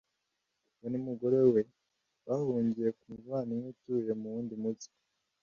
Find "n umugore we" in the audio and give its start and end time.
0.91-1.61